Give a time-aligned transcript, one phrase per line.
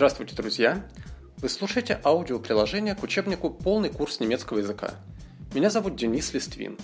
[0.00, 0.82] Здравствуйте, друзья!
[1.42, 4.92] Вы слушаете аудиоприложение к учебнику «Полный курс немецкого языка».
[5.52, 6.78] Меня зовут Денис Листвин.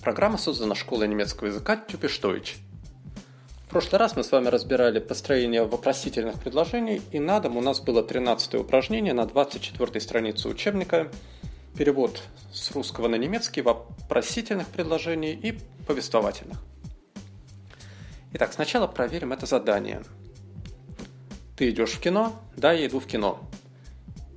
[0.00, 2.56] Программа создана школой немецкого языка Тюпештойч.
[3.66, 7.80] В прошлый раз мы с вами разбирали построение вопросительных предложений, и на дом у нас
[7.80, 11.08] было 13 упражнение на 24 странице учебника,
[11.76, 12.22] перевод
[12.54, 16.56] с русского на немецкий вопросительных предложений и повествовательных.
[18.32, 20.02] Итак, сначала проверим это задание–
[21.56, 22.40] ты идешь в кино?
[22.56, 23.40] Да, я иду в кино.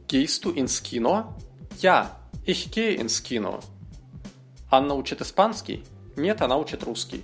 [0.08, 1.36] Du ins Kino?
[1.80, 3.60] Ja, ich gehe ins Kino.
[4.72, 5.84] Анна учит испанский?
[6.16, 7.24] Нет, она учит русский.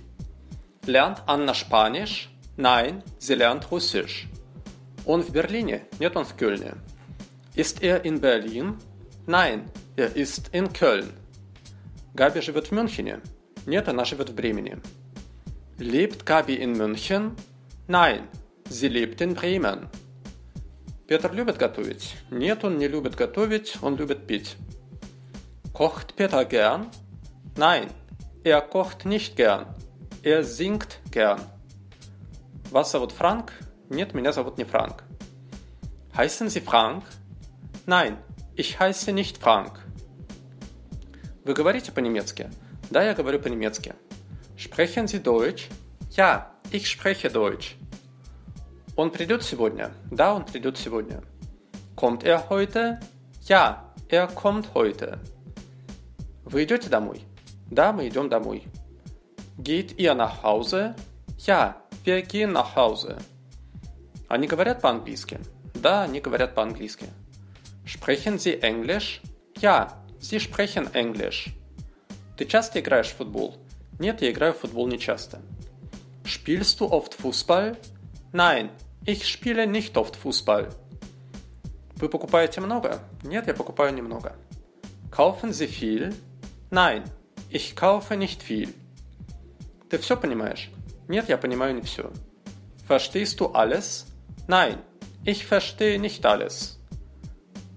[0.86, 2.28] Anna Spanisch?
[2.56, 4.26] Nein, sie lernt Russisch.
[5.04, 5.86] Он в Берлине?
[5.98, 6.74] Нет, он в Кёльне.
[7.54, 8.78] Ist er in Berlin?
[9.26, 9.64] Nein,
[9.96, 11.12] er ist in Köln.
[12.14, 13.20] Габи живет в Мюнхене?
[13.66, 14.78] Нет, она живет в Бремени.
[15.78, 17.32] Lebt Gabi in München?
[17.88, 18.28] Nein,
[18.69, 19.87] Sie lebt in Bremen.
[21.07, 22.15] Петр любит готовить?
[22.29, 24.55] Нет, он не любит готовить, он любит пить.
[25.73, 26.87] Kocht Peter gern?
[27.55, 27.89] Nein,
[28.43, 29.65] er kocht nicht gern.
[30.23, 31.41] Er singt gern.
[32.71, 33.51] Вас зовут Франк?
[33.89, 35.03] Нет, меня зовут не Франк.
[36.15, 37.03] Heißen Sie Frank?
[37.85, 38.17] Nein,
[38.55, 39.79] ich heiße nicht Frank.
[41.43, 42.49] Вы говорите по-немецки?
[42.89, 43.95] Да, я говорю по-немецки.
[44.55, 45.67] Sprechen Sie Deutsch?
[46.11, 47.75] Ja, ich spreche Deutsch.
[48.96, 49.92] Он придет сегодня?
[50.10, 51.22] Да, он придет сегодня.
[51.94, 52.98] Kommt er heute?
[53.46, 55.18] Ja, er kommt heute.
[56.44, 57.22] Вы идете домой?
[57.70, 58.64] Да, мы идем домой.
[59.58, 60.94] Geht ihr nach Hause?
[61.38, 63.18] Ja, wir gehen nach Hause.
[64.28, 65.38] Они говорят по-английски?
[65.74, 67.06] Да, они говорят по-английски.
[67.84, 69.20] Sprechen Sie Englisch?
[69.60, 71.52] Ja, Sie sprechen Englisch.
[72.36, 73.56] Ты часто играешь в футбол?
[73.98, 75.40] Нет, я играю в футбол не часто.
[76.24, 77.76] Spielst du oft Fußball?
[78.32, 78.70] Nein,
[79.05, 80.73] Ich spiele nicht oft Fußball.
[81.95, 82.99] Вы покупаете много?
[83.23, 84.35] Нет, я покупаю немного.
[85.11, 86.15] Kaufen Sie viel?
[86.69, 87.03] Nein,
[87.49, 88.73] ich kaufe nicht viel.
[89.89, 90.71] Ты все понимаешь?
[91.07, 92.11] Нет, я понимаю не все.
[92.87, 94.05] Verstehst du alles?
[94.47, 94.77] Nein,
[95.25, 96.79] ich verstehe nicht alles.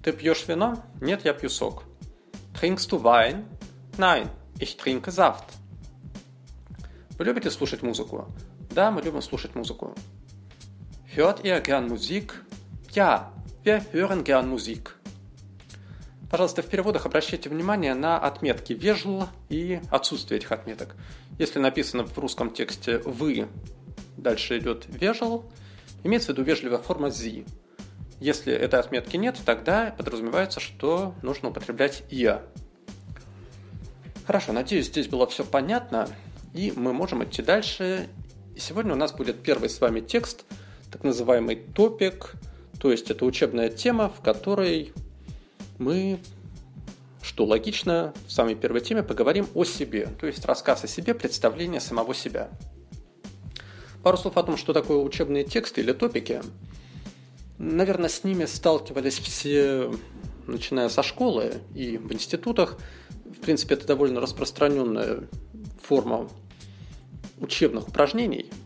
[0.02, 0.82] Ты пьешь вино?
[1.00, 1.84] Нет, я пью сок.
[2.54, 3.44] Trinkst du Wein?
[3.98, 5.44] Nein, ich trinke Saft.
[7.19, 8.26] Вы любите слушать музыку?
[8.70, 9.94] Да, мы любим слушать музыку.
[11.15, 12.35] Hört ihr gern Musik?
[12.91, 13.31] Ja,
[13.63, 14.95] wir hören gern Musik.
[16.29, 20.95] Пожалуйста, в переводах обращайте внимание на отметки «вежл» и отсутствие этих отметок.
[21.39, 23.47] Если написано в русском тексте «вы»,
[24.17, 25.45] дальше идет «вежл»,
[26.03, 27.43] имеется в виду вежливая форма «зи».
[28.19, 32.43] Если этой отметки нет, тогда подразумевается, что нужно употреблять «я».
[34.27, 36.07] Хорошо, надеюсь, здесь было все понятно,
[36.53, 38.09] и мы можем идти дальше.
[38.55, 40.45] Сегодня у нас будет первый с вами текст–
[40.91, 42.33] так называемый топик,
[42.79, 44.94] то есть это учебная тема, в которой
[45.77, 46.19] мы,
[47.22, 51.81] что логично, в самой первой теме поговорим о себе, то есть рассказ о себе, представление
[51.81, 52.50] самого себя.
[54.03, 56.41] Пару слов о том, что такое учебные тексты или топики.
[57.57, 59.91] Наверное, с ними сталкивались все,
[60.47, 62.77] начиная со школы и в институтах.
[63.25, 65.27] В принципе, это довольно распространенная
[65.83, 66.29] форма
[67.41, 68.50] учебных упражнений–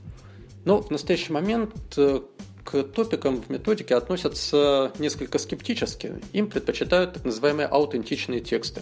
[0.65, 2.21] но в настоящий момент э,
[2.63, 6.13] к топикам в методике относятся несколько скептически.
[6.31, 8.81] Им предпочитают так называемые аутентичные тексты.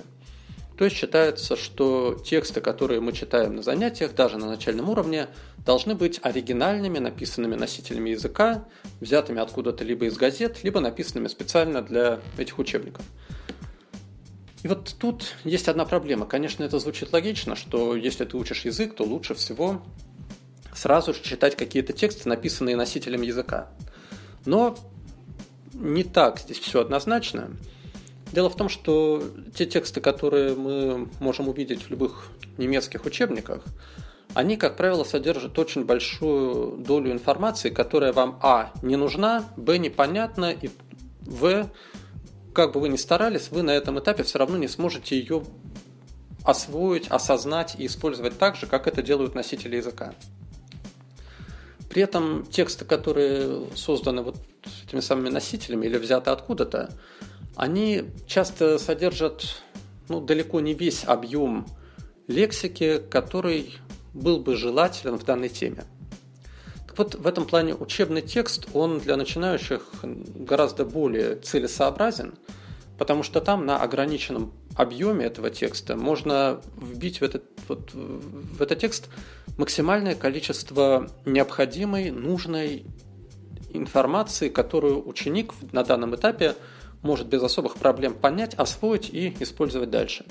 [0.77, 5.27] То есть считается, что тексты, которые мы читаем на занятиях, даже на начальном уровне,
[5.63, 8.65] должны быть оригинальными, написанными носителями языка,
[8.99, 13.05] взятыми откуда-то либо из газет, либо написанными специально для этих учебников.
[14.63, 16.25] И вот тут есть одна проблема.
[16.25, 19.81] Конечно, это звучит логично, что если ты учишь язык, то лучше всего
[20.73, 23.69] сразу же читать какие-то тексты, написанные носителем языка.
[24.45, 24.77] Но
[25.73, 27.51] не так здесь все однозначно.
[28.31, 29.23] Дело в том, что
[29.55, 33.63] те тексты, которые мы можем увидеть в любых немецких учебниках,
[34.33, 40.51] они, как правило, содержат очень большую долю информации, которая вам, а, не нужна, б, непонятна,
[40.51, 40.69] и
[41.21, 41.69] в,
[42.53, 45.43] как бы вы ни старались, вы на этом этапе все равно не сможете ее
[46.43, 50.13] освоить, осознать и использовать так же, как это делают носители языка.
[51.91, 54.37] При этом тексты, которые созданы вот
[54.87, 56.89] этими самыми носителями или взяты откуда-то,
[57.57, 59.61] они часто содержат
[60.07, 61.67] ну, далеко не весь объем
[62.27, 63.73] лексики, который
[64.13, 65.83] был бы желателен в данной теме.
[66.87, 72.35] Так вот, в этом плане учебный текст, он для начинающих гораздо более целесообразен,
[73.01, 78.77] потому что там на ограниченном объеме этого текста можно вбить в этот, вот, в этот
[78.77, 79.09] текст
[79.57, 82.85] максимальное количество необходимой, нужной
[83.71, 86.53] информации, которую ученик на данном этапе
[87.01, 90.23] может без особых проблем понять, освоить и использовать дальше.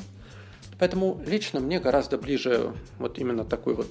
[0.79, 3.91] Поэтому лично мне гораздо ближе вот именно такой вот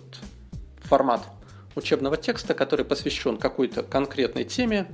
[0.84, 1.28] формат
[1.76, 4.88] учебного текста, который посвящен какой-то конкретной теме,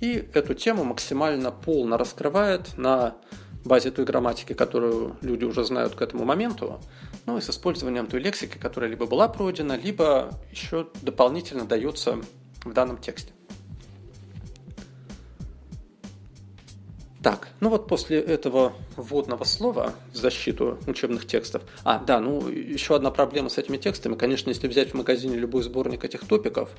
[0.00, 3.16] и эту тему максимально полно раскрывает на
[3.64, 6.80] базе той грамматики, которую люди уже знают к этому моменту,
[7.26, 12.18] ну и с использованием той лексики, которая либо была пройдена, либо еще дополнительно дается
[12.64, 13.32] в данном тексте.
[17.22, 21.62] Так, ну вот после этого вводного слова в защиту учебных текстов.
[21.84, 24.14] А, да, ну еще одна проблема с этими текстами.
[24.14, 26.70] Конечно, если взять в магазине любой сборник этих топиков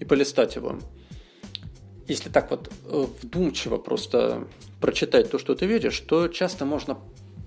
[0.00, 0.80] и полистать его,
[2.08, 4.46] если так вот э, вдумчиво просто
[4.80, 6.98] прочитать то, что ты видишь, то часто можно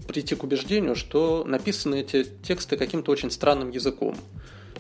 [0.08, 4.16] прийти к убеждению, что написаны эти тексты каким-то очень странным языком.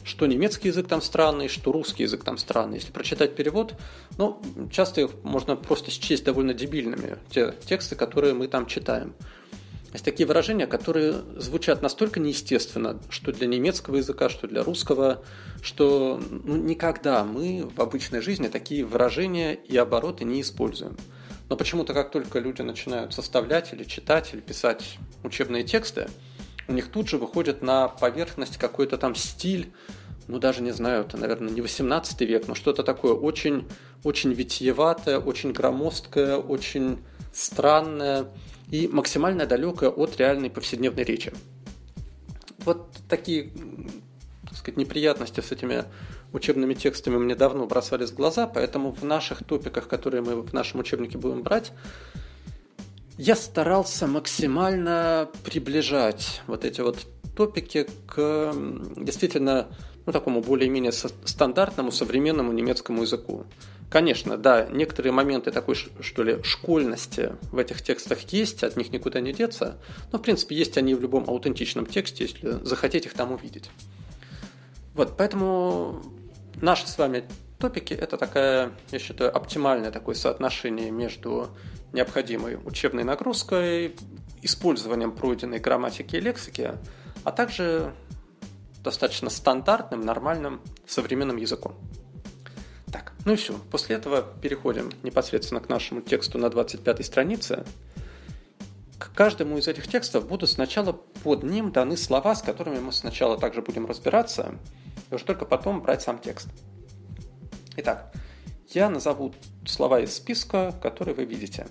[0.03, 2.77] Что немецкий язык там странный, что русский язык там странный.
[2.77, 3.75] Если прочитать перевод,
[4.17, 4.41] ну,
[4.71, 9.13] часто их можно просто счесть довольно дебильными, те тексты, которые мы там читаем.
[9.91, 15.24] Есть такие выражения, которые звучат настолько неестественно, что для немецкого языка, что для русского,
[15.63, 20.95] что ну, никогда мы в обычной жизни такие выражения и обороты не используем.
[21.50, 26.07] Но почему-то, как только люди начинают составлять или читать, или писать учебные тексты,
[26.68, 29.74] у них тут же выходит на поверхность какой-то там стиль,
[30.29, 33.67] ну даже не знаю, это, наверное, не 18 век, но что-то такое очень,
[34.03, 36.99] очень витиеватое, очень громоздкое, очень
[37.33, 38.27] странное
[38.69, 41.33] и максимально далекое от реальной повседневной речи.
[42.59, 43.51] Вот такие
[44.43, 45.85] так сказать, неприятности с этими
[46.31, 50.79] учебными текстами мне давно бросались в глаза, поэтому в наших топиках, которые мы в нашем
[50.81, 51.71] учебнике будем брать,
[53.17, 56.99] я старался максимально приближать вот эти вот
[57.39, 58.53] топики к
[58.97, 59.69] действительно
[60.06, 63.45] ну, такому более-менее стандартному современному немецкому языку.
[63.89, 69.21] Конечно, да, некоторые моменты такой, что ли, школьности в этих текстах есть, от них никуда
[69.21, 69.77] не деться,
[70.12, 73.69] но, в принципе, есть они в любом аутентичном тексте, если захотеть их там увидеть.
[74.94, 76.03] Вот, поэтому
[76.56, 77.24] наши с вами
[77.57, 81.47] топики– это такая, я считаю, оптимальное такое соотношение между
[81.94, 83.95] необходимой учебной нагрузкой,
[84.42, 86.74] использованием пройденной грамматики и лексики,
[87.24, 87.94] а также
[88.83, 91.75] достаточно стандартным, нормальным, современным языком.
[92.92, 93.54] Так, ну и все.
[93.71, 97.66] После этого переходим непосредственно к нашему тексту на 25 странице.
[98.98, 100.94] К каждому из этих текстов будут сначала
[101.24, 104.56] под ним даны слова, с которыми мы сначала также будем разбираться,
[105.10, 106.48] и уж только потом брать сам текст.
[107.77, 108.13] Итак,
[108.69, 109.33] я назову
[109.66, 111.68] слова из списка, которые вы видите.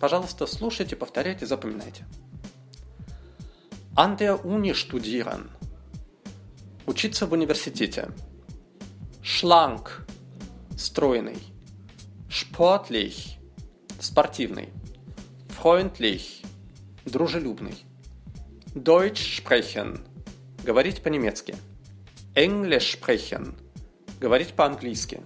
[0.00, 2.06] Пожалуйста, слушайте, повторяйте, запоминайте.
[3.98, 5.50] An der Uni studieren.
[6.86, 8.12] Учиться в университете.
[9.24, 10.06] Schlank
[10.76, 11.38] стройный.
[12.28, 13.40] Sportlich–
[14.00, 14.68] спортивный.
[15.48, 16.44] Freundlich–
[17.06, 17.74] дружелюбный.
[18.76, 20.06] Deutsch sprechen–
[20.64, 21.56] говорить по-немецки.
[22.36, 23.56] English sprechen–
[24.20, 25.20] говорить по-английски.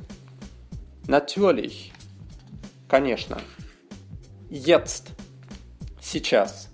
[1.08, 1.92] Natürlich–
[2.88, 3.38] конечно.
[4.48, 5.08] Jetzt–
[6.00, 6.71] сейчас.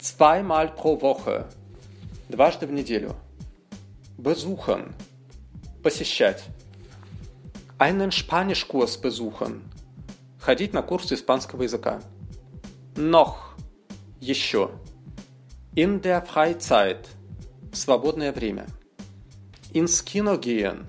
[0.00, 1.46] Zweimal pro Woche–
[2.30, 3.14] дважды в неделю.
[4.16, 4.94] Besuchen–
[5.82, 6.42] посещать.
[7.78, 9.60] Einen Spanischkurs besuchen.
[10.38, 12.00] Ходить на курсы испанского языка.
[12.96, 13.56] Noch.
[14.20, 14.70] Еще.
[15.76, 17.06] In der Freizeit.
[17.72, 18.66] Свободное время.
[19.74, 20.86] Ins Kino gehen.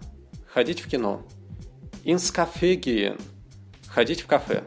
[0.48, 1.24] Ходить в кино.
[2.06, 3.22] Ins Café gehen.
[3.90, 4.64] Ходить в кафе.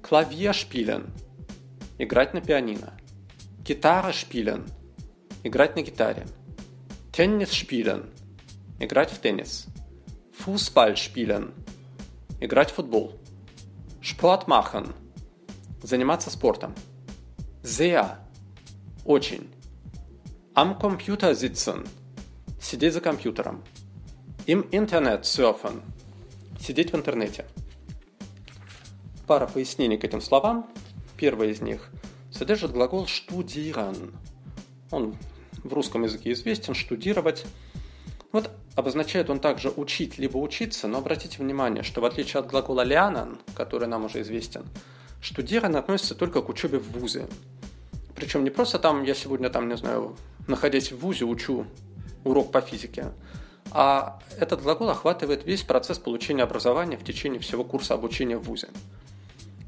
[0.00, 1.10] Klavier spielen.
[1.98, 2.97] Играть на пианино.
[3.68, 4.64] Gitarre spielen.
[5.44, 6.26] Играть на гитаре.
[7.12, 8.08] Tennis spielen.
[8.80, 9.66] Играть в теннис.
[10.38, 11.52] Fußball spielen.
[12.40, 13.20] Играть в футбол.
[14.00, 14.94] Sport machen.
[15.82, 16.74] Заниматься спортом.
[17.62, 18.16] Sehr.
[19.04, 19.50] Очень.
[20.54, 21.86] Am Computer sitzen.
[22.58, 23.62] Сидеть за компьютером.
[24.46, 25.82] Im Internet surfen.
[26.58, 27.44] Сидеть в интернете.
[29.26, 30.66] Пара пояснений к этим словам.
[31.18, 31.90] Первое из них
[32.38, 34.14] содержит глагол studieren.
[34.90, 35.16] Он
[35.64, 37.44] в русском языке известен, штудировать.
[38.30, 42.86] Вот обозначает он также учить либо учиться, но обратите внимание, что в отличие от глагола
[42.86, 44.64] lernen, который нам уже известен,
[45.20, 47.26] штудирован относится только к учебе в ВУЗе.
[48.14, 50.16] Причем не просто там, я сегодня там, не знаю,
[50.46, 51.66] находясь в ВУЗе, учу
[52.24, 53.12] урок по физике,
[53.70, 58.68] а этот глагол охватывает весь процесс получения образования в течение всего курса обучения в ВУЗе.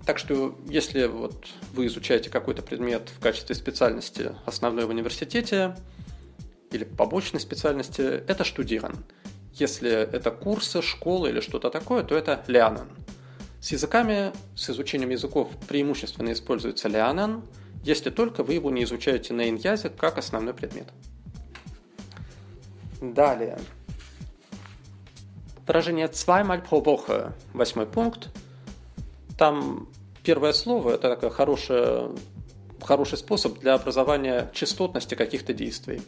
[0.06, 5.76] Так что, если вот вы изучаете какой-то предмет в качестве специальности основной в университете,
[6.70, 9.04] или побочной специальности, это штудирован.
[9.54, 12.88] Если это курсы, школы или что-то такое, то это lernen.
[13.60, 17.42] С языками, с изучением языков преимущественно используется lernen,
[17.82, 20.88] если только вы его не изучаете на язык как основной предмет.
[23.00, 23.58] Далее.
[25.66, 28.28] Выражение zweimal pro Woche, восьмой пункт.
[29.40, 29.88] Там
[30.22, 32.10] первое слово– это такое хорошее,
[32.82, 36.02] хороший способ для образования частотности каких-то действий.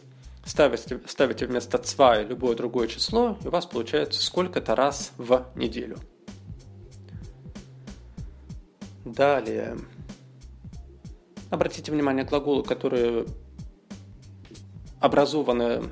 [0.45, 5.97] Ставите, ставите вместо zwei любое другое число, и у вас получается сколько-то раз в неделю.
[9.03, 9.79] Далее.
[11.49, 13.25] Обратите внимание глаголы, которые
[14.99, 15.85] образованы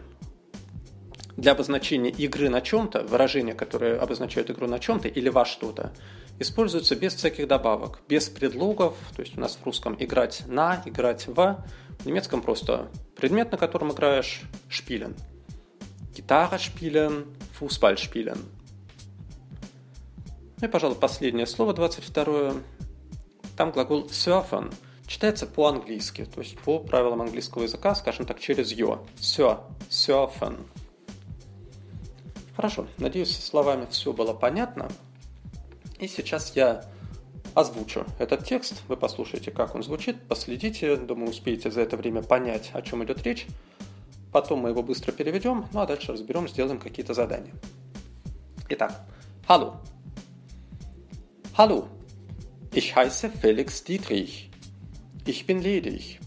[1.37, 5.91] для обозначения игры на чем-то, выражения, которые обозначают игру на чем-то или во что-то,
[6.39, 8.95] используются без всяких добавок, без предлогов.
[9.15, 13.57] То есть у нас в русском играть на, играть в, в немецком просто предмет, на
[13.57, 15.15] котором играешь, шпилен.
[16.15, 18.39] Гитара шпилен, футбол шпилен.
[20.59, 22.53] Ну и, пожалуй, последнее слово, 22
[23.57, 24.73] Там глагол surfen
[25.07, 29.03] читается по-английски, то есть по правилам английского языка, скажем так, через «ё».
[29.17, 29.59] Sur,
[29.89, 30.65] surfen.
[32.55, 34.89] Хорошо, надеюсь, со словами все было понятно.
[36.01, 36.83] И сейчас я
[37.53, 42.71] озвучу этот текст, вы послушаете, как он звучит, последите, думаю, успеете за это время понять,
[42.73, 43.45] о чем идет речь.
[44.31, 47.53] Потом мы его быстро переведем, ну а дальше разберем, сделаем какие-то задания.
[48.69, 49.05] Итак,
[49.47, 49.75] hallo.
[51.55, 51.87] Hallo,
[52.73, 54.49] ich heiße Felix Dietrich.
[55.27, 56.19] Ich bin ledig.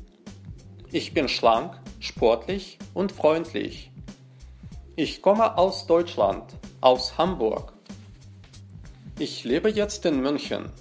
[0.93, 3.91] Ich bin schlank, sportlich und freundlich.
[4.95, 6.45] Ich komme aus Deutschland,
[6.81, 7.74] aus Hamburg.
[9.17, 10.73] Ich lebe jetzt in München.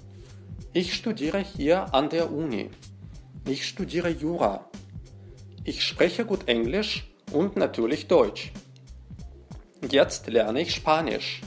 [0.72, 2.68] Ich studiere hier an der Uni.
[3.46, 4.68] Ich studiere Jura.
[5.62, 8.50] Ich spreche gut Englisch und natürlich Deutsch.
[9.88, 11.42] Jetzt lerne ich Spanisch.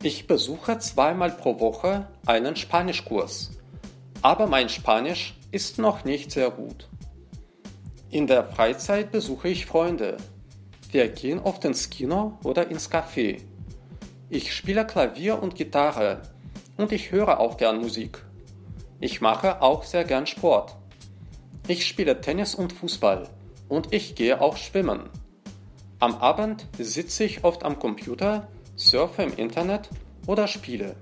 [0.00, 3.50] Ich besuche zweimal pro Woche einen Spanischkurs.
[4.22, 6.88] Aber mein Spanisch ist noch nicht sehr gut.
[8.10, 10.16] In der Freizeit besuche ich Freunde.
[10.92, 13.40] Wir gehen oft ins Kino oder ins Café.
[14.29, 16.21] Ich spiele Klavier und Gitarre
[16.77, 18.23] und ich höre auch gern Musik.
[18.99, 20.75] Ich mache auch sehr gern Sport.
[21.67, 23.27] Ich spiele Tennis und Fußball
[23.69, 25.09] und ich gehe auch schwimmen.
[25.99, 29.89] Am Abend sitze ich oft am Computer, surfe im Internet
[30.27, 30.95] oder spiele.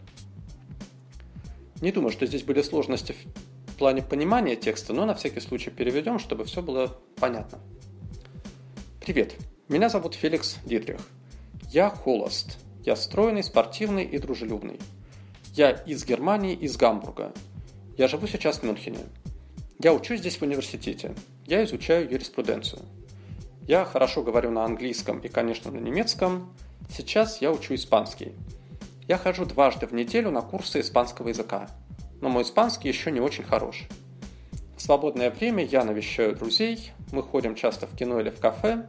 [1.81, 3.15] Не думаю, что здесь были сложности
[3.67, 7.59] в плане понимания текста, но на всякий случай переведем, чтобы все было понятно.
[8.99, 9.35] Привет!
[9.67, 10.99] Меня зовут Феликс Дитрих.
[11.69, 12.59] Я холост.
[12.86, 14.78] Я стройный, спортивный и дружелюбный.
[15.54, 17.32] Я из Германии, из Гамбурга.
[17.98, 19.00] Я живу сейчас в Мюнхене.
[19.80, 21.12] Я учусь здесь в университете.
[21.46, 22.82] Я изучаю юриспруденцию.
[23.66, 26.54] Я хорошо говорю на английском и, конечно, на немецком.
[26.88, 28.34] Сейчас я учу испанский.
[29.08, 31.68] Я хожу дважды в неделю на курсы испанского языка.
[32.20, 33.88] Но мой испанский еще не очень хорош.
[34.76, 38.86] В свободное время я навещаю друзей, мы ходим часто в кино или в кафе,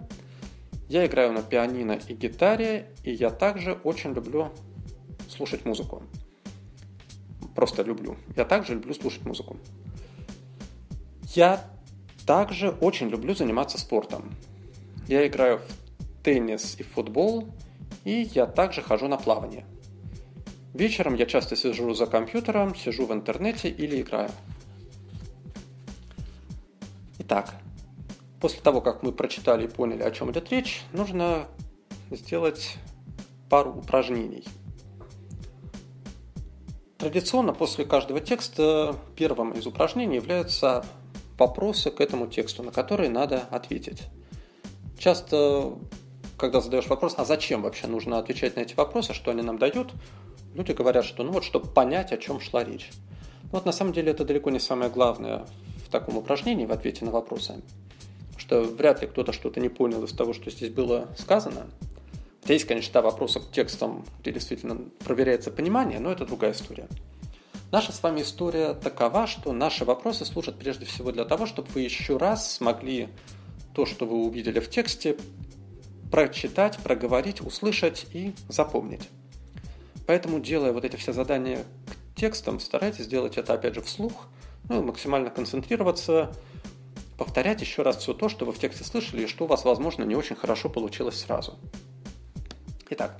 [0.89, 4.51] я играю на пианино и гитаре, и я также очень люблю
[5.29, 6.03] слушать музыку.
[7.55, 8.15] Просто люблю.
[8.35, 9.57] Я также люблю слушать музыку.
[11.35, 11.63] Я
[12.25, 14.33] также очень люблю заниматься спортом.
[15.07, 17.49] Я играю в теннис и футбол,
[18.03, 19.65] и я также хожу на плавание.
[20.73, 24.29] Вечером я часто сижу за компьютером, сижу в интернете или играю.
[27.19, 27.55] Итак,
[28.39, 31.47] После того, как мы прочитали и поняли, о чем идет речь, нужно
[32.11, 32.75] сделать
[33.49, 34.43] пару упражнений.
[36.97, 40.85] Традиционно после каждого текста первым из упражнений являются
[41.37, 44.03] вопросы к этому тексту, на которые надо ответить.
[44.97, 45.77] Часто,
[46.37, 49.93] когда задаешь вопрос, а зачем вообще нужно отвечать на эти вопросы, что они нам дают,
[50.53, 52.89] люди говорят, что ну вот, чтобы понять, о чем шла речь.
[53.43, 55.45] Но вот на самом деле это далеко не самое главное
[55.85, 57.61] в таком упражнении, в ответе на вопросы
[58.37, 61.67] что вряд ли кто-то что-то не понял из того, что здесь было сказано.
[62.45, 66.87] Есть, конечно, да, вопросы к текстам, где действительно проверяется понимание, но это другая история.
[67.71, 71.81] Наша с вами история такова, что наши вопросы служат прежде всего для того, чтобы вы
[71.81, 73.09] еще раз смогли
[73.75, 75.17] то, что вы увидели в тексте,
[76.09, 79.09] прочитать, проговорить, услышать и запомнить.
[80.05, 84.27] Поэтому, делая вот эти все задания к текстам, старайтесь сделать это, опять же, вслух,
[84.69, 86.33] ну, максимально концентрироваться,
[87.17, 90.03] повторять еще раз все то, что вы в тексте слышали и что у вас, возможно,
[90.03, 91.57] не очень хорошо получилось сразу.
[92.89, 93.19] Итак,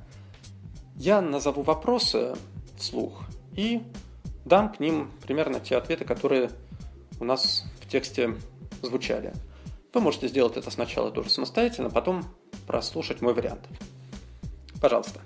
[0.95, 2.35] я назову вопросы
[2.77, 3.23] вслух
[3.53, 3.81] и
[4.45, 6.51] дам к ним примерно те ответы, которые
[7.19, 8.35] у нас в тексте
[8.81, 9.33] звучали.
[9.93, 12.23] Вы можете сделать это сначала тоже самостоятельно, потом
[12.67, 13.67] прослушать мой вариант.
[14.79, 15.21] Пожалуйста.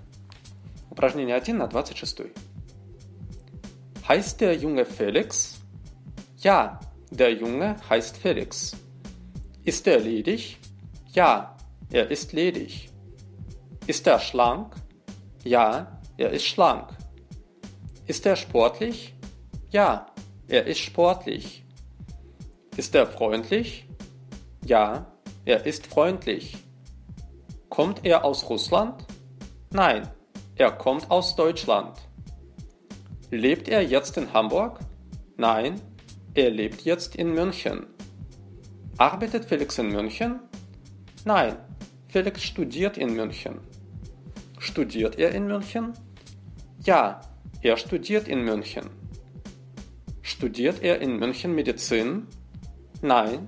[0.89, 2.21] Упражнение 1 на 26.
[4.07, 5.55] Heißt der Junge Felix?
[6.37, 6.79] Ja,
[7.11, 8.75] der Junge heißt Felix.
[9.63, 10.57] Ist er ledig?
[11.13, 11.55] Ja,
[11.91, 12.89] er ist ledig.
[13.85, 14.75] Ist er schlank?
[15.43, 16.89] Ja, er ist schlank.
[18.07, 19.13] Ist er sportlich?
[19.69, 20.07] Ja,
[20.47, 21.65] er ist sportlich.
[22.77, 23.87] Ist er freundlich?
[24.65, 25.05] Ja,
[25.45, 26.57] er ist freundlich.
[27.69, 29.05] Kommt er aus Russland?
[29.71, 30.09] Nein,
[30.55, 31.97] er kommt aus Deutschland.
[33.29, 34.79] Lebt er jetzt in Hamburg?
[35.37, 35.79] Nein,
[36.33, 37.87] er lebt jetzt in München.
[38.97, 40.39] Arbeitet Felix in München?
[41.25, 41.57] Nein,
[42.07, 43.59] Felix studiert in München.
[44.59, 45.93] Studiert er in München?
[46.83, 47.21] Ja,
[47.61, 48.89] er studiert in München.
[50.21, 52.27] Studiert er in München Medizin?
[53.01, 53.47] Nein,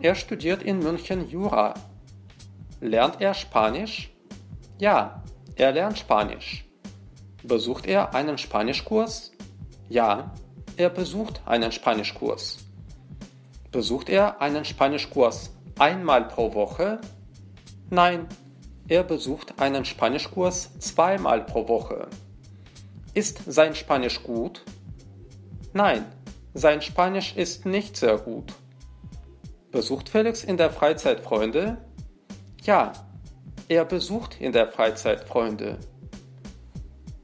[0.00, 1.74] er studiert in München Jura.
[2.80, 4.10] Lernt er Spanisch?
[4.78, 5.22] Ja,
[5.54, 6.64] er lernt Spanisch.
[7.44, 9.32] Besucht er einen Spanischkurs?
[9.88, 10.34] Ja,
[10.76, 12.58] er besucht einen Spanischkurs.
[13.72, 17.00] Besucht er einen Spanischkurs einmal pro Woche?
[17.90, 18.26] Nein,
[18.88, 22.08] er besucht einen Spanischkurs zweimal pro Woche.
[23.14, 24.62] Ist sein Spanisch gut?
[25.72, 26.04] Nein,
[26.54, 28.52] sein Spanisch ist nicht sehr gut.
[29.70, 31.78] Besucht Felix in der Freizeit Freunde?
[32.62, 32.92] Ja,
[33.68, 35.78] er besucht in der Freizeit Freunde.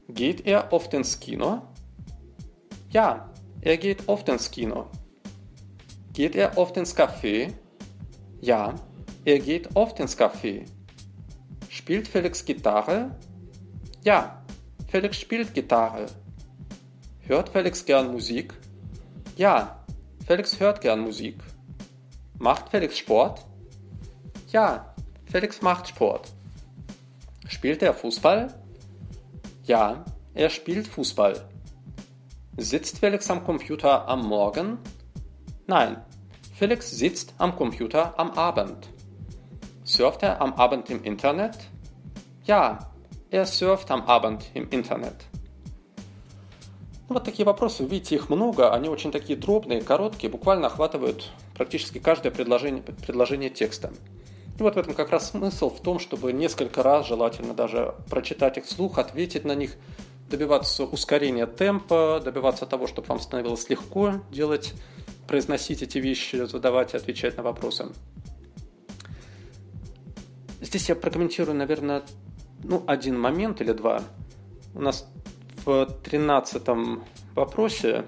[0.07, 1.61] Geht er oft ins Kino?
[2.89, 3.32] Ja,
[3.63, 4.89] er geht oft ins Kino.
[6.11, 7.53] Geht er oft ins Café?
[8.41, 8.75] Ja,
[9.23, 10.65] er geht oft ins Café.
[11.69, 13.15] Spielt Felix Gitarre?
[14.03, 14.43] Ja,
[14.87, 16.07] Felix spielt Gitarre.
[17.21, 18.53] Hört Felix gern Musik?
[19.37, 19.83] Ja,
[20.27, 21.37] Felix hört gern Musik.
[22.39, 23.45] Macht Felix Sport?
[24.51, 24.93] Ja,
[25.25, 26.33] Felix macht Sport.
[27.47, 28.53] Spielt er Fußball?
[29.63, 31.47] Ja, er spielt Fußball.
[32.57, 34.77] Sitzt Felix am Computer am Morgen?
[35.65, 35.97] Nein,
[36.55, 38.89] Felix sitzt am Computer am Abend.
[39.83, 41.57] Surft er am Abend im Internet?
[42.45, 42.91] Ja,
[43.31, 45.15] er surft am Abend im Internet.
[47.09, 51.97] Ну, вот такие вопросы, видите, их много, они очень такие дробные, короткие, буквально охватывают практически
[51.97, 53.91] каждое предложение, предложение текста.
[54.59, 58.59] И вот в этом как раз смысл в том, чтобы несколько раз, желательно даже прочитать
[58.59, 59.75] их вслух, ответить на них,
[60.33, 64.73] добиваться ускорения темпа, добиваться того, чтобы вам становилось легко делать,
[65.27, 67.89] произносить эти вещи, задавать и отвечать на вопросы.
[70.59, 72.01] Здесь я прокомментирую, наверное,
[72.63, 74.01] ну, один момент или два.
[74.73, 75.07] У нас
[75.65, 77.03] в тринадцатом
[77.35, 78.05] вопросе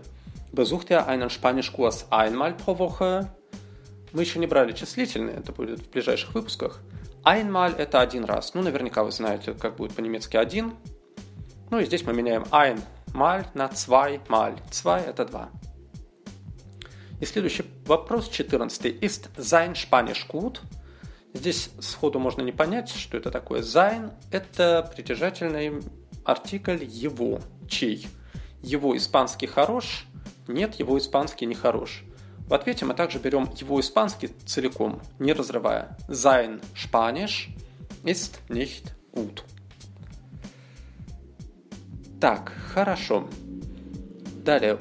[0.51, 3.27] «Besucht er einen Spanischkurs einmal pro Woche?»
[4.13, 6.79] Мы еще не брали числительные, это будет в ближайших выпусках.
[7.23, 8.55] Einmal– это один раз.
[8.55, 10.73] Ну, наверняка вы знаете, как будет по-немецки один.
[11.71, 14.59] Ну и здесь мы меняем einmal на zweimal.
[14.69, 15.49] Zwei– это два.
[17.19, 19.01] И следующий вопрос, 14.
[19.01, 20.59] Ist sein Spanisch gut?
[21.33, 23.61] Здесь сходу можно не понять, что это такое.
[23.61, 25.81] Sein– это притяжательный
[26.23, 28.07] артикль его, чей.
[28.61, 30.05] Его испанский хорош,
[30.47, 32.03] нет, его испанский не хорош.
[32.47, 35.97] В ответе мы также берем его испанский целиком, не разрывая.
[36.07, 37.49] Sein Spanisch
[38.03, 39.43] ist nicht gut.
[42.25, 43.29] Так, хорошо.
[44.43, 44.79] Далее.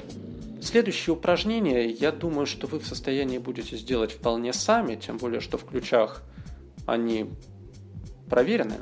[0.63, 5.59] Следующее упражнение, я думаю, что вы в состоянии будете сделать вполне сами, тем более, что
[5.59, 6.23] в ключах
[6.87, 7.29] они
[8.31, 8.77] проверены.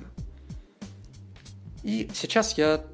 [1.83, 2.85] И сейчас я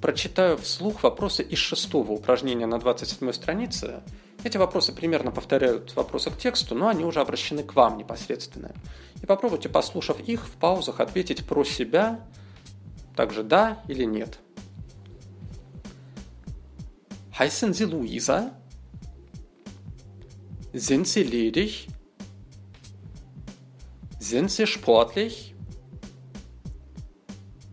[0.00, 4.00] прочитаю вслух вопросы из шестого упражнения на 27 странице.
[4.42, 8.72] Эти вопросы примерно повторяют вопросы к тексту, но они уже обращены к вам непосредственно.
[9.20, 12.20] И попробуйте, послушав их, в паузах ответить про себя,
[13.14, 14.38] также да или нет.
[17.38, 18.58] Heißen Sie Luisa?
[20.72, 21.86] Sind Sie ledig?
[24.18, 25.54] Sind Sie sportlich?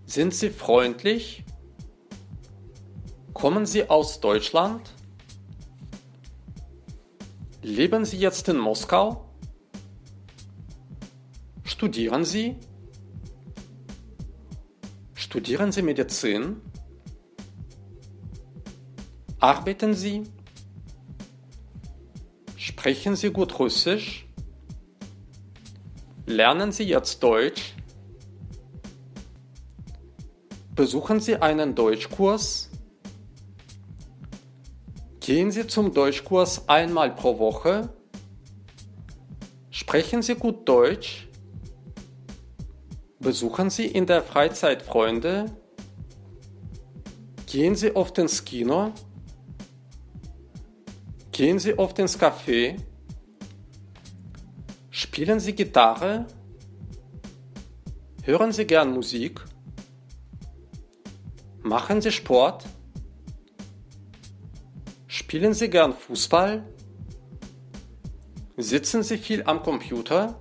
[0.05, 1.45] Sind Sie freundlich?
[3.33, 4.93] Kommen Sie aus Deutschland?
[7.61, 9.29] Leben Sie jetzt in Moskau?
[11.63, 12.57] Studieren Sie?
[15.15, 16.61] Studieren Sie Medizin?
[19.43, 20.23] Arbeiten Sie?
[22.55, 24.25] Sprechen Sie gut Russisch?
[26.25, 27.73] Lernen Sie jetzt Deutsch?
[30.73, 32.69] Besuchen Sie einen Deutschkurs?
[35.19, 37.89] Gehen Sie zum Deutschkurs einmal pro Woche?
[39.71, 41.27] Sprechen Sie gut Deutsch?
[43.19, 45.51] Besuchen Sie in der Freizeit Freunde?
[47.45, 48.93] Gehen Sie oft ins Kino?
[51.32, 52.76] Gehen Sie oft ins Café?
[54.90, 56.26] Spielen Sie Gitarre?
[58.24, 59.40] Hören Sie gern Musik?
[61.62, 62.64] Machen Sie Sport?
[65.06, 66.64] Spielen Sie gern Fußball?
[68.56, 70.34] Sitzen Sie viel am Computer?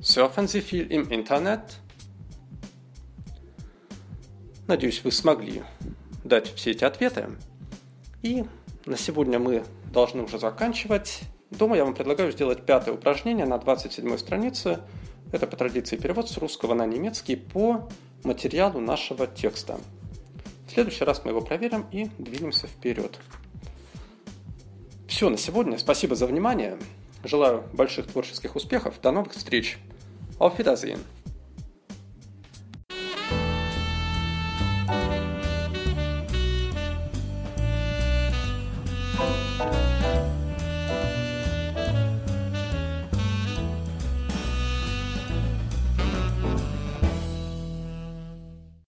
[0.00, 1.80] Surfen Sie viel im интернет?
[4.66, 5.62] Надеюсь, вы смогли
[6.24, 7.28] дать все эти ответы.
[8.22, 8.44] И
[8.85, 9.63] на сегодня мы
[9.93, 11.21] должны уже заканчивать.
[11.49, 14.79] Дома я вам предлагаю сделать пятое упражнение на 27 странице.
[15.31, 17.87] Это по традиции перевод с русского на немецкий по
[18.23, 19.79] материалу нашего текста.
[20.67, 23.19] В следующий раз мы его проверим и двинемся вперед.
[25.07, 25.77] Все на сегодня.
[25.77, 26.77] Спасибо за внимание.
[27.23, 28.99] Желаю больших творческих успехов.
[29.01, 29.77] До новых встреч.
[30.39, 30.99] Auf Wiedersehen.